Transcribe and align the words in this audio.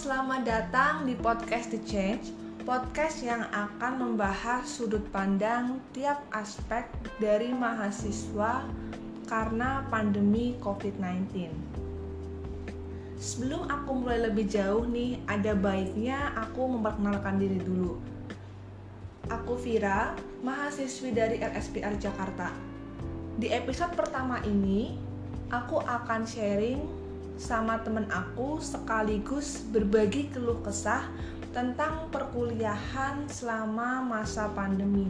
selamat 0.00 0.48
datang 0.48 1.04
di 1.04 1.12
podcast 1.12 1.76
The 1.76 1.80
Change, 1.84 2.32
podcast 2.64 3.20
yang 3.20 3.44
akan 3.52 4.00
membahas 4.00 4.64
sudut 4.64 5.04
pandang 5.12 5.76
tiap 5.92 6.24
aspek 6.32 6.88
dari 7.20 7.52
mahasiswa 7.52 8.64
karena 9.28 9.84
pandemi 9.92 10.56
COVID-19. 10.64 11.52
Sebelum 13.20 13.68
aku 13.68 14.00
mulai 14.00 14.24
lebih 14.24 14.48
jauh 14.48 14.88
nih, 14.88 15.20
ada 15.28 15.52
baiknya 15.52 16.32
aku 16.32 16.80
memperkenalkan 16.80 17.36
diri 17.36 17.60
dulu. 17.60 18.00
Aku 19.28 19.60
Vira, 19.60 20.16
mahasiswi 20.40 21.12
dari 21.12 21.44
LSPR 21.44 22.00
Jakarta. 22.00 22.48
Di 23.36 23.52
episode 23.52 23.92
pertama 23.92 24.40
ini, 24.48 24.96
aku 25.52 25.76
akan 25.76 26.24
sharing 26.24 26.99
sama 27.40 27.80
temen 27.80 28.04
aku 28.12 28.60
sekaligus 28.60 29.64
berbagi 29.72 30.28
keluh 30.28 30.60
kesah 30.60 31.08
tentang 31.56 32.12
perkuliahan 32.12 33.24
selama 33.32 34.04
masa 34.04 34.52
pandemi. 34.52 35.08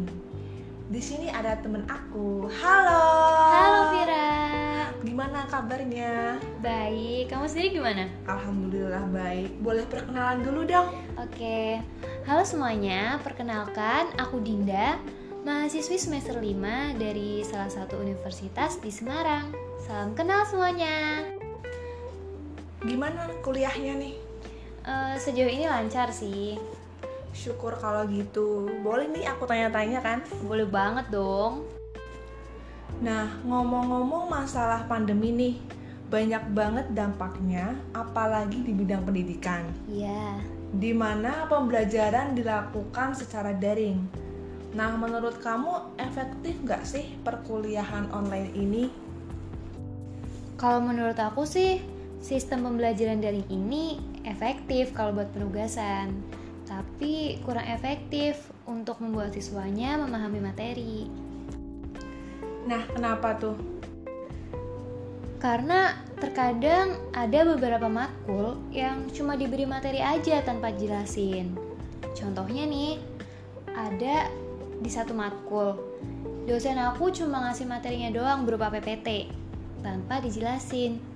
Di 0.87 1.03
sini 1.03 1.27
ada 1.27 1.59
temen 1.59 1.83
aku. 1.91 2.47
Halo. 2.47 3.03
Halo 3.51 3.81
Vira. 3.99 4.31
Gimana 5.03 5.43
kabarnya? 5.51 6.39
Baik. 6.63 7.35
Kamu 7.35 7.51
sendiri 7.51 7.83
gimana? 7.83 8.07
Alhamdulillah 8.31 9.11
baik. 9.11 9.59
Boleh 9.59 9.85
perkenalan 9.91 10.47
dulu 10.47 10.63
dong? 10.71 10.95
Oke. 11.19 11.83
Halo 12.31 12.47
semuanya. 12.47 13.19
Perkenalkan, 13.27 14.15
aku 14.19 14.39
Dinda, 14.39 15.03
mahasiswi 15.43 15.99
semester 15.99 16.39
5 16.39 16.95
dari 16.95 17.43
salah 17.43 17.71
satu 17.71 17.99
universitas 17.99 18.79
di 18.79 18.91
Semarang. 18.95 19.51
Salam 19.83 20.15
kenal 20.15 20.47
semuanya. 20.47 21.40
Gimana 22.81 23.29
kuliahnya 23.45 24.01
nih? 24.01 24.15
Uh, 24.89 25.13
sejauh 25.21 25.53
ini 25.53 25.69
lancar 25.69 26.09
sih. 26.09 26.57
Syukur 27.37 27.77
kalau 27.77 28.09
gitu. 28.09 28.73
Boleh 28.81 29.05
nih 29.13 29.29
aku 29.29 29.45
tanya-tanya 29.45 30.01
kan? 30.01 30.19
Boleh 30.49 30.65
banget 30.65 31.13
dong. 31.13 31.69
Nah, 33.05 33.29
ngomong-ngomong 33.45 34.33
masalah 34.33 34.89
pandemi 34.89 35.33
nih, 35.33 35.55
banyak 36.09 36.45
banget 36.57 36.87
dampaknya, 36.97 37.77
apalagi 37.93 38.65
di 38.65 38.73
bidang 38.73 39.05
pendidikan. 39.05 39.69
Iya. 39.85 40.41
Di 40.73 40.97
mana 40.97 41.49
pembelajaran 41.53 42.33
dilakukan 42.33 43.13
secara 43.13 43.53
daring. 43.57 44.01
Nah, 44.73 44.97
menurut 44.97 45.37
kamu 45.45 46.01
efektif 46.01 46.57
nggak 46.65 46.85
sih 46.89 47.13
perkuliahan 47.25 48.09
online 48.13 48.53
ini? 48.57 48.85
Kalau 50.61 50.81
menurut 50.81 51.17
aku 51.17 51.49
sih 51.49 51.81
Sistem 52.21 52.69
pembelajaran 52.69 53.25
daring 53.25 53.49
ini 53.49 53.97
efektif 54.29 54.93
kalau 54.93 55.17
buat 55.17 55.33
penugasan, 55.33 56.13
tapi 56.69 57.41
kurang 57.49 57.65
efektif 57.65 58.53
untuk 58.69 59.01
membuat 59.01 59.33
siswanya 59.33 59.97
memahami 59.97 60.41
materi. 60.45 61.09
Nah, 62.69 62.85
kenapa 62.93 63.41
tuh? 63.41 63.57
Karena 65.41 65.97
terkadang 66.21 67.01
ada 67.17 67.41
beberapa 67.57 67.89
matkul 67.89 68.61
yang 68.69 69.09
cuma 69.17 69.41
diberi 69.41 69.65
materi 69.65 70.05
aja 70.05 70.45
tanpa 70.45 70.77
jelasin. 70.77 71.57
Contohnya 72.13 72.69
nih, 72.69 73.01
ada 73.73 74.29
di 74.77 74.91
satu 74.93 75.17
matkul, 75.17 75.81
dosen 76.45 76.77
aku 76.77 77.09
cuma 77.17 77.49
ngasih 77.49 77.65
materinya 77.65 78.13
doang 78.13 78.45
berupa 78.45 78.69
PPT 78.69 79.33
tanpa 79.81 80.21
dijelasin 80.21 81.10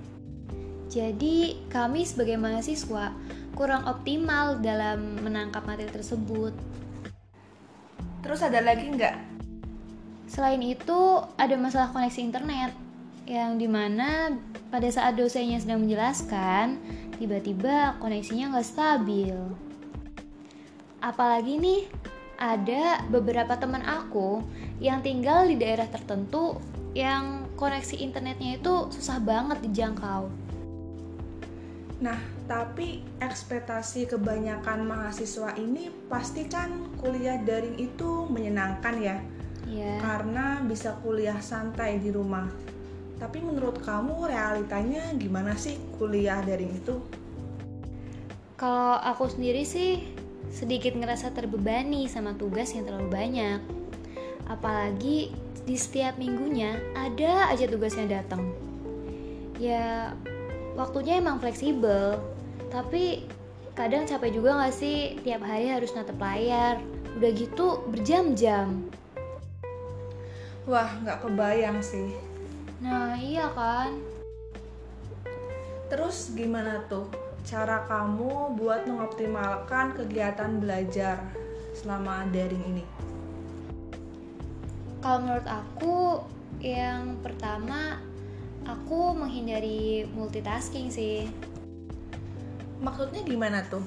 jadi, 0.89 1.57
kami 1.73 2.05
sebagai 2.05 2.37
mahasiswa 2.37 3.11
kurang 3.57 3.87
optimal 3.87 4.59
dalam 4.59 5.17
menangkap 5.23 5.65
materi 5.65 5.89
tersebut. 5.89 6.53
Terus 8.21 8.41
ada 8.43 8.61
lagi 8.61 8.89
nggak? 8.89 9.17
Selain 10.25 10.61
itu, 10.61 11.21
ada 11.37 11.55
masalah 11.57 11.93
koneksi 11.93 12.21
internet 12.21 12.71
yang 13.25 13.57
di 13.57 13.65
mana 13.65 14.33
pada 14.69 14.85
saat 14.89 15.17
dosennya 15.17 15.57
sedang 15.57 15.81
menjelaskan, 15.81 16.77
tiba-tiba 17.17 17.97
koneksinya 17.97 18.53
nggak 18.53 18.67
stabil. 18.69 19.37
Apalagi 21.01 21.57
nih, 21.57 21.81
ada 22.35 23.01
beberapa 23.07 23.55
teman 23.55 23.81
aku 23.85 24.43
yang 24.83 24.99
tinggal 24.99 25.47
di 25.47 25.55
daerah 25.55 25.87
tertentu 25.87 26.59
yang 26.95 27.47
koneksi 27.55 27.95
internetnya 27.99 28.59
itu 28.59 28.91
susah 28.91 29.19
banget 29.23 29.63
dijangkau. 29.63 30.27
Nah, 32.03 32.19
tapi 32.43 32.99
ekspektasi 33.23 34.11
kebanyakan 34.11 34.83
mahasiswa 34.83 35.55
ini 35.55 35.87
pasti 36.11 36.43
kan 36.51 36.91
kuliah 36.99 37.39
daring 37.39 37.79
itu 37.79 38.27
menyenangkan 38.27 38.95
ya. 38.99 39.17
Iya. 39.63 40.03
Karena 40.03 40.59
bisa 40.67 40.99
kuliah 40.99 41.39
santai 41.39 42.03
di 42.03 42.11
rumah. 42.11 42.51
Tapi 43.15 43.39
menurut 43.39 43.79
kamu 43.79 44.27
realitanya 44.27 45.15
gimana 45.15 45.55
sih 45.55 45.79
kuliah 45.95 46.43
daring 46.43 46.75
itu? 46.75 46.99
Kalau 48.59 48.99
aku 48.99 49.31
sendiri 49.31 49.63
sih 49.63 50.03
sedikit 50.51 50.95
ngerasa 50.95 51.31
terbebani 51.31 52.11
sama 52.11 52.35
tugas 52.35 52.75
yang 52.75 52.87
terlalu 52.87 53.07
banyak. 53.07 53.59
Apalagi 54.51 55.31
di 55.65 55.75
setiap 55.79 56.19
minggunya 56.19 56.75
ada 56.93 57.49
aja 57.49 57.65
tugas 57.71 57.95
yang 57.95 58.11
datang. 58.11 58.51
Ya 59.55 60.11
waktunya 60.75 61.17
emang 61.23 61.39
fleksibel. 61.39 62.19
Tapi 62.69 63.23
kadang 63.73 64.03
capek 64.03 64.35
juga 64.35 64.59
gak 64.59 64.75
sih? 64.75 65.17
Tiap 65.23 65.41
hari 65.41 65.71
harus 65.71 65.95
natap 65.95 66.19
layar. 66.19 66.83
Udah 67.15 67.31
gitu 67.31 67.81
berjam-jam. 67.89 68.91
Wah 70.67 70.89
nggak 71.05 71.21
kebayang 71.23 71.79
sih. 71.79 72.11
Nah 72.81 73.15
iya 73.15 73.47
kan? 73.53 74.01
Terus 75.87 76.33
gimana 76.33 76.81
tuh 76.89 77.05
cara 77.45 77.85
kamu 77.85 78.57
buat 78.57 78.89
mengoptimalkan 78.89 79.93
kegiatan 79.93 80.57
belajar 80.57 81.21
selama 81.77 82.25
daring 82.33 82.65
ini? 82.65 82.85
Kalau 85.05 85.21
menurut 85.21 85.45
aku 85.45 85.97
yang 86.65 87.21
pertama 87.21 88.01
aku 88.65 89.13
menghindari 89.13 90.09
multitasking 90.11 90.89
sih. 90.89 91.29
Maksudnya 92.81 93.21
gimana 93.23 93.63
tuh? 93.65 93.85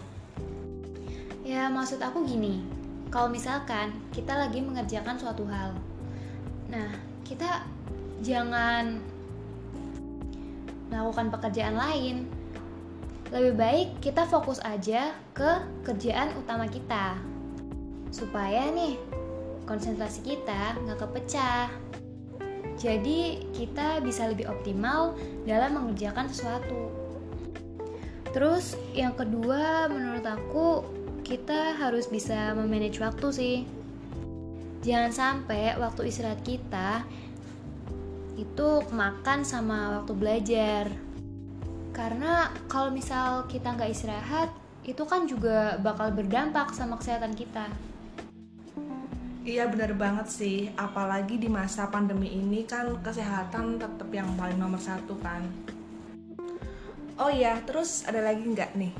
Ya, 1.42 1.66
maksud 1.68 1.98
aku 2.00 2.24
gini. 2.24 2.62
Kalau 3.08 3.28
misalkan 3.32 3.92
kita 4.12 4.36
lagi 4.36 4.60
mengerjakan 4.60 5.16
suatu 5.16 5.48
hal. 5.48 5.74
Nah, 6.68 6.92
kita 7.24 7.64
jangan 8.20 9.00
melakukan 10.92 11.32
pekerjaan 11.32 11.76
lain. 11.76 12.28
Lebih 13.28 13.54
baik 13.60 13.88
kita 14.00 14.24
fokus 14.24 14.60
aja 14.64 15.12
ke 15.36 15.50
kerjaan 15.84 16.32
utama 16.36 16.64
kita. 16.68 17.16
Supaya 18.08 18.72
nih 18.72 18.96
konsentrasi 19.68 20.24
kita 20.24 20.80
nggak 20.84 21.00
kepecah. 21.00 21.87
Jadi, 22.78 23.42
kita 23.52 23.98
bisa 24.00 24.30
lebih 24.30 24.46
optimal 24.46 25.18
dalam 25.42 25.74
mengerjakan 25.74 26.30
sesuatu. 26.30 26.94
Terus, 28.30 28.78
yang 28.94 29.18
kedua, 29.18 29.90
menurut 29.90 30.22
aku, 30.22 30.86
kita 31.26 31.76
harus 31.76 32.08
bisa 32.08 32.56
memanage 32.56 33.02
waktu 33.02 33.28
sih. 33.34 33.56
Jangan 34.86 35.12
sampai 35.12 35.74
waktu 35.76 36.08
istirahat 36.08 36.40
kita 36.46 37.02
itu 38.38 38.68
kemakan 38.86 39.42
sama 39.42 39.98
waktu 40.00 40.12
belajar. 40.14 40.84
Karena 41.90 42.54
kalau 42.70 42.94
misal 42.94 43.50
kita 43.50 43.74
nggak 43.74 43.90
istirahat, 43.90 44.54
itu 44.86 45.02
kan 45.02 45.26
juga 45.26 45.76
bakal 45.82 46.14
berdampak 46.14 46.70
sama 46.72 46.96
kesehatan 46.96 47.34
kita. 47.34 47.66
Iya 49.48 49.64
benar 49.64 49.96
banget 49.96 50.28
sih, 50.28 50.68
apalagi 50.76 51.40
di 51.40 51.48
masa 51.48 51.88
pandemi 51.88 52.36
ini 52.36 52.68
kan 52.68 53.00
kesehatan 53.00 53.80
tetap 53.80 54.12
yang 54.12 54.28
paling 54.36 54.60
nomor 54.60 54.76
satu 54.76 55.16
kan. 55.24 55.40
Oh 57.16 57.32
iya, 57.32 57.56
terus 57.64 58.04
ada 58.04 58.20
lagi 58.20 58.44
nggak 58.44 58.76
nih? 58.76 58.92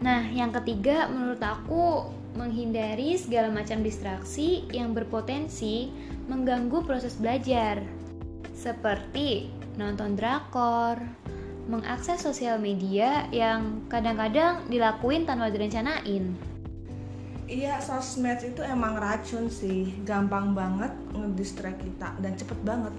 Nah, 0.00 0.32
yang 0.32 0.48
ketiga 0.56 1.12
menurut 1.12 1.44
aku 1.44 2.08
menghindari 2.40 3.20
segala 3.20 3.52
macam 3.52 3.84
distraksi 3.84 4.64
yang 4.72 4.96
berpotensi 4.96 5.92
mengganggu 6.32 6.80
proses 6.80 7.12
belajar. 7.20 7.84
Seperti 8.56 9.52
nonton 9.76 10.16
drakor, 10.16 10.96
mengakses 11.68 12.24
sosial 12.24 12.56
media 12.56 13.28
yang 13.28 13.84
kadang-kadang 13.92 14.64
dilakuin 14.72 15.28
tanpa 15.28 15.52
direncanain 15.52 16.51
Iya, 17.50 17.82
sosmed 17.82 18.38
itu 18.46 18.62
emang 18.62 18.96
racun 18.96 19.50
sih. 19.50 19.98
Gampang 20.06 20.54
banget 20.54 20.94
ngedistract 21.12 21.82
kita 21.82 22.14
dan 22.22 22.32
cepet 22.38 22.58
banget. 22.62 22.94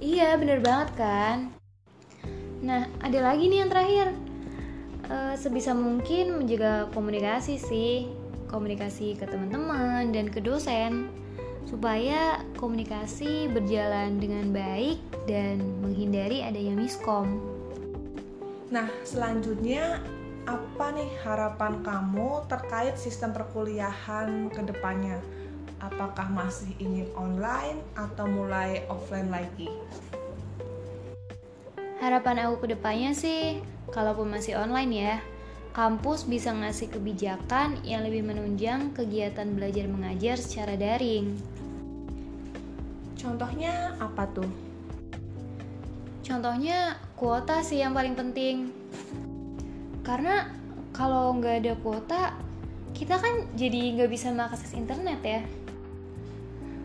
Iya, 0.00 0.36
bener 0.40 0.60
banget 0.64 0.90
kan? 0.96 1.38
Nah, 2.60 2.88
ada 3.00 3.18
lagi 3.20 3.48
nih 3.48 3.64
yang 3.64 3.70
terakhir. 3.72 4.08
uh, 5.10 5.34
sebisa 5.34 5.74
mungkin 5.74 6.38
menjaga 6.38 6.86
komunikasi 6.94 7.58
sih, 7.58 8.06
komunikasi 8.46 9.18
ke 9.18 9.26
teman-teman 9.26 10.14
dan 10.14 10.30
ke 10.30 10.38
dosen 10.38 11.10
supaya 11.66 12.42
komunikasi 12.58 13.50
berjalan 13.50 14.22
dengan 14.22 14.54
baik 14.54 14.98
dan 15.26 15.62
menghindari 15.82 16.42
adanya 16.42 16.78
miskom. 16.78 17.42
Nah, 18.70 18.86
selanjutnya 19.02 19.98
apa 20.50 20.90
nih 20.90 21.14
harapan 21.22 21.78
kamu 21.86 22.42
terkait 22.50 22.98
sistem 22.98 23.30
perkuliahan 23.30 24.50
ke 24.50 24.66
depannya? 24.66 25.22
Apakah 25.78 26.26
masih 26.26 26.74
ingin 26.82 27.06
online 27.14 27.78
atau 27.94 28.26
mulai 28.26 28.82
offline 28.90 29.30
lagi? 29.30 29.70
Harapan 32.02 32.50
aku 32.50 32.66
ke 32.66 32.74
depannya 32.74 33.14
sih, 33.14 33.62
kalaupun 33.94 34.26
masih 34.26 34.58
online 34.58 34.90
ya, 34.90 35.14
kampus 35.70 36.26
bisa 36.26 36.50
ngasih 36.50 36.90
kebijakan 36.90 37.78
yang 37.86 38.02
lebih 38.02 38.26
menunjang 38.26 38.90
kegiatan 38.90 39.54
belajar 39.54 39.86
mengajar 39.86 40.34
secara 40.34 40.74
daring. 40.74 41.38
Contohnya 43.14 43.94
apa 44.02 44.26
tuh? 44.34 44.50
Contohnya 46.26 46.98
kuota 47.14 47.62
sih 47.62 47.78
yang 47.78 47.94
paling 47.94 48.18
penting. 48.18 48.74
Karena 50.10 50.42
kalau 50.90 51.38
nggak 51.38 51.62
ada 51.62 51.74
kuota, 51.86 52.34
kita 52.90 53.14
kan 53.22 53.46
jadi 53.54 53.94
nggak 53.94 54.10
bisa 54.10 54.34
mengakses 54.34 54.74
internet 54.74 55.22
ya. 55.22 55.46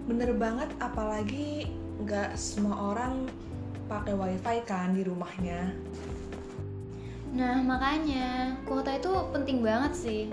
Bener 0.06 0.30
banget, 0.38 0.69
apalagi 0.77 1.66
nggak 2.06 2.38
semua 2.38 2.94
orang 2.94 3.25
pakai 3.89 4.13
wifi 4.13 4.62
kan 4.69 4.94
di 4.94 5.01
rumahnya. 5.01 5.74
Nah 7.33 7.66
makanya 7.66 8.54
kuota 8.69 8.94
itu 8.94 9.10
penting 9.33 9.66
banget 9.66 9.98
sih. 9.98 10.24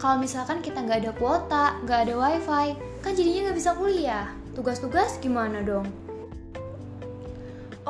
Kalau 0.00 0.24
misalkan 0.24 0.64
kita 0.64 0.80
nggak 0.80 1.04
ada 1.04 1.12
kuota, 1.20 1.76
nggak 1.84 2.00
ada 2.08 2.14
wifi, 2.16 2.80
kan 3.04 3.12
jadinya 3.12 3.52
nggak 3.52 3.58
bisa 3.60 3.76
kuliah. 3.76 4.32
Tugas-tugas 4.56 5.20
gimana 5.20 5.60
dong? 5.60 5.84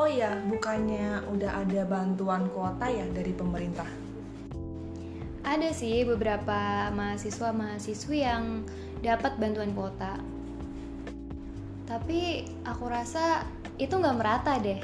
Oh 0.02 0.10
ya, 0.10 0.34
bukannya 0.50 1.30
udah 1.30 1.62
ada 1.62 1.86
bantuan 1.86 2.50
kuota 2.50 2.90
ya 2.90 3.06
dari 3.14 3.30
pemerintah? 3.38 3.86
Ada 5.46 5.70
sih 5.70 6.02
beberapa 6.02 6.90
mahasiswa-mahasiswi 6.90 8.18
yang 8.18 8.66
dapat 8.98 9.38
bantuan 9.38 9.70
kuota. 9.70 10.18
Tapi 11.86 12.50
aku 12.66 12.84
rasa 12.90 13.46
itu 13.78 13.94
nggak 13.94 14.18
merata 14.18 14.58
deh. 14.58 14.82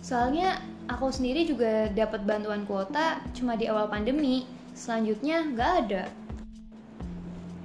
Soalnya 0.00 0.56
aku 0.88 1.12
sendiri 1.12 1.44
juga 1.44 1.92
dapat 1.92 2.24
bantuan 2.24 2.64
kuota 2.64 3.20
cuma 3.36 3.60
di 3.60 3.68
awal 3.68 3.92
pandemi, 3.92 4.48
selanjutnya 4.72 5.52
nggak 5.52 5.72
ada. 5.84 6.04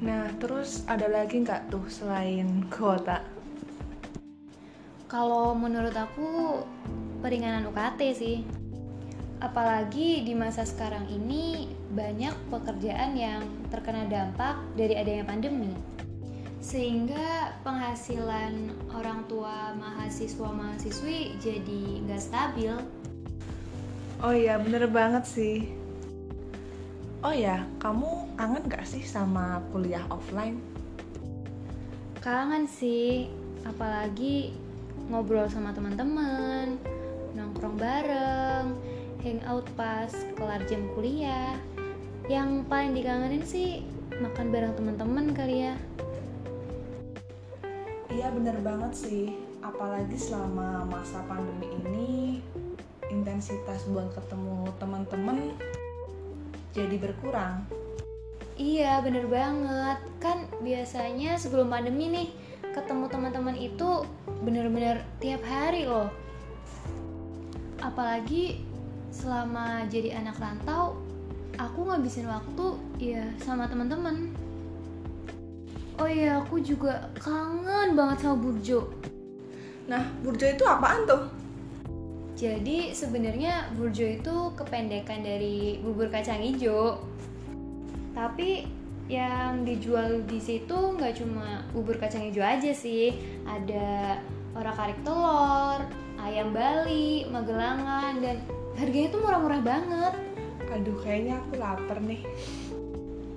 Nah, 0.04 0.28
terus 0.44 0.84
ada 0.92 1.08
lagi 1.08 1.40
nggak 1.40 1.72
tuh 1.72 1.88
selain 1.88 2.68
kuota? 2.68 3.24
Kalau 5.12 5.52
menurut 5.52 5.92
aku 5.92 6.64
peringanan 7.20 7.68
UKT 7.68 8.00
sih. 8.16 8.48
Apalagi 9.44 10.24
di 10.24 10.32
masa 10.32 10.64
sekarang 10.64 11.04
ini 11.12 11.68
banyak 11.92 12.32
pekerjaan 12.48 13.20
yang 13.20 13.44
terkena 13.68 14.08
dampak 14.08 14.64
dari 14.80 14.96
adanya 14.96 15.28
pandemi. 15.28 15.76
Sehingga 16.64 17.60
penghasilan 17.60 18.72
orang 18.96 19.28
tua 19.28 19.76
mahasiswa-mahasiswi 19.76 21.44
jadi 21.44 21.82
nggak 22.08 22.22
stabil. 22.24 22.72
Oh 24.24 24.32
iya, 24.32 24.64
bener 24.64 24.88
banget 24.88 25.28
sih. 25.28 25.76
Oh 27.20 27.36
ya, 27.36 27.68
kamu 27.84 28.32
kangen 28.40 28.64
gak 28.72 28.88
sih 28.88 29.04
sama 29.04 29.60
kuliah 29.76 30.08
offline? 30.08 30.64
Kangen 32.24 32.64
sih, 32.64 33.28
apalagi 33.68 34.56
ngobrol 35.12 35.44
sama 35.52 35.76
teman-teman, 35.76 36.80
nongkrong 37.36 37.76
bareng, 37.76 38.80
hangout 39.20 39.68
pas 39.76 40.08
kelar 40.40 40.64
jam 40.72 40.88
kuliah. 40.96 41.52
Yang 42.32 42.64
paling 42.72 42.96
dikangenin 42.96 43.44
sih 43.44 43.84
makan 44.24 44.56
bareng 44.56 44.72
teman-teman 44.80 45.36
kali 45.36 45.68
ya. 45.68 45.76
Iya 48.08 48.32
bener 48.32 48.56
banget 48.64 48.96
sih, 48.96 49.36
apalagi 49.60 50.16
selama 50.16 50.88
masa 50.88 51.20
pandemi 51.28 51.68
ini 51.84 52.12
intensitas 53.12 53.84
buat 53.92 54.16
ketemu 54.16 54.72
teman-teman 54.80 55.60
jadi 56.72 56.96
berkurang. 56.96 57.68
Iya 58.56 59.02
bener 59.02 59.26
banget 59.26 60.00
Kan 60.22 60.46
biasanya 60.62 61.40
sebelum 61.40 61.72
pandemi 61.72 62.14
nih 62.14 62.30
Ketemu 62.76 63.10
teman-teman 63.10 63.58
itu 63.58 64.06
bener-bener 64.42 65.06
tiap 65.22 65.42
hari 65.46 65.86
loh 65.86 66.10
Apalagi 67.82 68.62
selama 69.14 69.86
jadi 69.90 70.22
anak 70.22 70.38
rantau 70.42 70.98
Aku 71.58 71.86
ngabisin 71.86 72.30
waktu 72.30 72.66
ya 72.98 73.26
sama 73.42 73.70
teman-teman 73.70 74.34
Oh 76.02 76.10
iya 76.10 76.42
aku 76.42 76.58
juga 76.62 77.10
kangen 77.22 77.94
banget 77.94 78.26
sama 78.26 78.38
Burjo 78.42 78.90
Nah, 79.90 80.08
Burjo 80.24 80.48
itu 80.48 80.64
apaan 80.64 81.04
tuh? 81.04 81.42
Jadi 82.42 82.90
sebenarnya 82.90 83.70
burjo 83.78 84.02
itu 84.02 84.36
kependekan 84.58 85.22
dari 85.22 85.78
bubur 85.78 86.10
kacang 86.10 86.42
hijau. 86.42 86.98
Tapi 88.18 88.66
yang 89.10 89.64
dijual 89.64 90.22
di 90.28 90.38
situ 90.38 90.76
nggak 90.98 91.18
cuma 91.22 91.66
bubur 91.74 91.98
kacang 91.98 92.28
hijau 92.28 92.44
aja 92.44 92.72
sih, 92.76 93.16
ada 93.48 94.20
orak 94.56 94.78
arik 94.78 95.00
telur, 95.08 95.82
ayam 96.22 96.52
Bali, 96.52 97.26
magelangan 97.28 98.20
dan 98.22 98.44
harganya 98.78 99.08
tuh 99.12 99.22
murah-murah 99.24 99.62
banget. 99.64 100.14
Aduh, 100.72 100.96
kayaknya 101.04 101.40
aku 101.44 101.60
lapar 101.60 102.00
nih. 102.00 102.24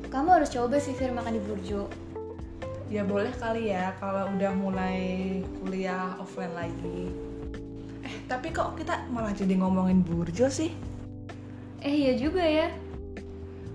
Kamu 0.06 0.30
harus 0.30 0.54
coba 0.54 0.78
sih 0.78 0.94
Fir 0.94 1.10
makan 1.10 1.34
di 1.34 1.42
Burjo. 1.42 1.90
Ya 2.86 3.02
boleh 3.02 3.34
kali 3.34 3.74
ya 3.74 3.90
kalau 3.98 4.30
udah 4.30 4.52
mulai 4.54 4.98
kuliah 5.58 6.14
offline 6.22 6.54
lagi. 6.54 7.10
Eh, 8.06 8.14
tapi 8.30 8.54
kok 8.54 8.78
kita 8.78 9.10
malah 9.10 9.34
jadi 9.34 9.58
ngomongin 9.58 10.06
Burjo 10.06 10.46
sih? 10.46 10.70
Eh 11.82 12.06
iya 12.06 12.12
juga 12.14 12.46
ya. 12.46 12.70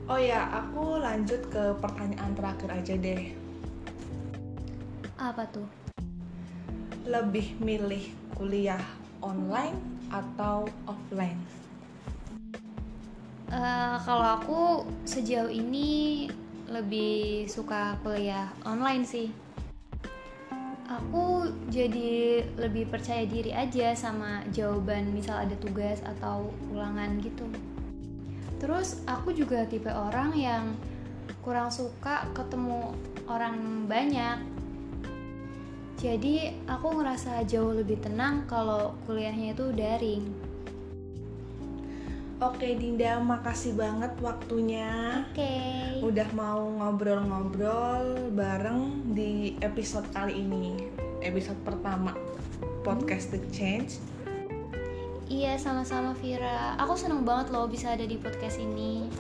Oh 0.10 0.18
ya, 0.18 0.50
aku 0.50 0.98
lanjut 0.98 1.38
ke 1.54 1.70
pertanyaan 1.78 2.34
terakhir 2.34 2.70
aja 2.74 2.98
deh. 2.98 3.30
Apa 5.22 5.46
tuh? 5.54 5.70
Lebih 7.06 7.62
milih 7.62 8.10
kuliah 8.34 8.82
online 9.22 9.78
atau 10.10 10.66
offline? 10.89 11.38
Uh, 13.54 14.01
kalau 14.01 14.25
aku 14.42 14.62
sejauh 15.06 15.54
ini 15.54 16.25
lebih 16.66 17.46
suka 17.46 17.94
kuliah 18.01 18.50
online 18.66 19.06
sih 19.06 19.30
aku 20.89 21.50
jadi 21.70 22.44
lebih 22.58 22.89
percaya 22.89 23.24
diri 23.25 23.54
aja 23.54 23.94
sama 23.94 24.42
jawaban 24.50 25.13
misal 25.13 25.42
ada 25.42 25.56
tugas 25.58 26.01
atau 26.01 26.50
ulangan 26.74 27.18
gitu 27.22 27.46
terus 28.60 29.01
aku 29.08 29.32
juga 29.32 29.63
tipe 29.66 29.89
orang 29.89 30.36
yang 30.36 30.75
kurang 31.39 31.72
suka 31.72 32.28
ketemu 32.36 32.92
orang 33.25 33.88
banyak 33.88 34.38
jadi 36.00 36.56
aku 36.68 37.00
ngerasa 37.00 37.44
jauh 37.48 37.75
lebih 37.75 38.00
tenang 38.00 38.48
kalau 38.48 38.96
kuliahnya 39.08 39.56
itu 39.56 39.72
daring 39.72 40.50
Oke 42.39 42.72
Dinda, 42.72 43.20
makasih 43.20 43.75
banget 43.75 44.16
waktunya. 44.24 45.28
Oke. 45.28 45.44
Okay. 45.44 46.00
Udah 46.00 46.24
mau 46.32 46.72
ngobrol-ngobrol 46.72 48.32
bareng 48.32 49.12
di 49.12 49.60
episode 49.60 50.08
kali 50.16 50.48
ini. 50.48 50.88
Episode 51.20 51.60
pertama 51.68 52.16
podcast 52.88 53.36
The 53.36 53.44
Change. 53.51 54.00
Iya, 55.29 55.62
sama-sama 55.62 56.17
Vira. 56.17 56.74
Aku 56.81 56.98
seneng 56.98 57.21
banget 57.21 57.53
loh 57.53 57.69
bisa 57.69 57.93
ada 57.93 58.01
di 58.01 58.17
podcast 58.17 58.57
ini. 58.57 59.13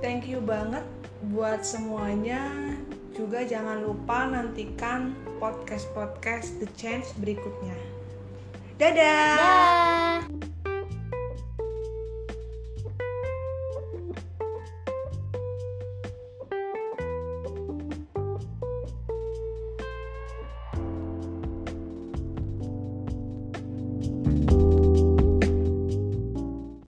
Thank 0.00 0.24
you 0.24 0.40
banget 0.40 0.80
buat 1.28 1.60
semuanya. 1.60 2.48
Juga 3.12 3.44
jangan 3.44 3.84
lupa 3.84 4.26
nantikan 4.26 5.12
podcast-podcast 5.36 6.56
The 6.56 6.68
Change 6.80 7.12
berikutnya. 7.20 7.76
Dadah. 8.80 9.36
Dadah. 9.36 9.83